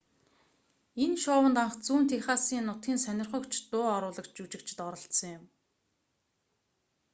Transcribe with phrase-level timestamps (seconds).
[1.03, 5.43] энэ шоунд анх зүүн техасын нутгийн сонирхогч дуу оруулагч жүжигчид оролцсон юм